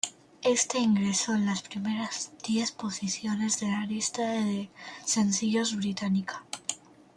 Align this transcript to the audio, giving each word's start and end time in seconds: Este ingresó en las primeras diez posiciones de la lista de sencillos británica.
Este 0.41 0.79
ingresó 0.79 1.35
en 1.35 1.45
las 1.45 1.61
primeras 1.61 2.31
diez 2.43 2.71
posiciones 2.71 3.59
de 3.59 3.67
la 3.67 3.85
lista 3.85 4.23
de 4.31 4.71
sencillos 5.05 5.75
británica. 5.77 6.43